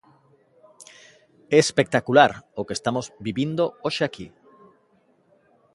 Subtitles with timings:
[1.55, 4.27] É espectacular o que estamos vivindo hoxe aquí.